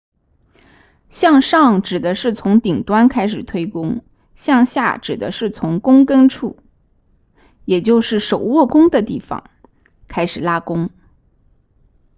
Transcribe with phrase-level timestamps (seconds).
[1.11, 4.03] 向上指的是从顶端开始推弓
[4.35, 6.57] 向下指的是从弓根处
[7.65, 9.51] 也就是手握弓的地方
[10.07, 10.89] 开始拉弓